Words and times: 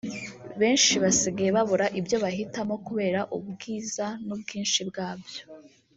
Benshi 0.59 0.93
basigaye 1.03 1.49
babura 1.57 1.85
ibyo 1.99 2.17
bahitamo 2.23 2.75
kubera 2.87 3.19
ubwiza 3.37 4.05
n’ubwinshi 4.25 4.79
bwabyo 4.89 5.41